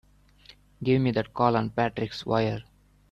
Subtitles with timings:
[0.83, 2.63] Give me that call on Patrick's wire!